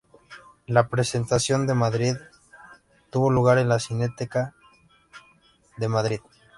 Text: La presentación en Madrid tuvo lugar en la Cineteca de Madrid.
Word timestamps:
La 0.65 0.87
presentación 0.89 1.69
en 1.69 1.77
Madrid 1.77 2.15
tuvo 3.11 3.29
lugar 3.29 3.59
en 3.59 3.69
la 3.69 3.77
Cineteca 3.77 4.55
de 5.77 5.87
Madrid. 5.89 6.21